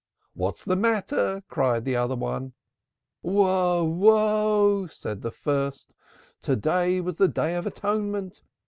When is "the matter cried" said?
0.65-1.85